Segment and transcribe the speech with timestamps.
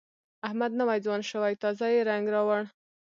[0.47, 2.61] احمد نوی ځوان شوی، تازه یې رنګ راوړ.